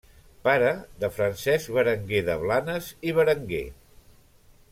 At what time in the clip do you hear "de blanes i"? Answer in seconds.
2.31-3.15